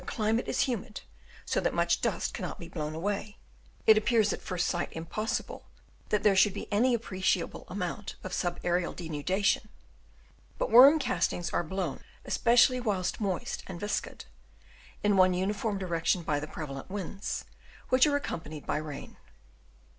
[0.01, 1.01] YIL climate is humid
[1.45, 3.37] so that much dust cannot be blown away,
[3.85, 5.67] it appears at first sight im possible
[6.09, 9.69] that there should be any appreciable amount of sub aerial denudation;
[10.57, 14.25] but worm castings are blown, especially whilst moist and viscid,
[15.03, 17.45] in one uniform direction by the prevalent winds
[17.89, 19.17] which are accompanied by rain.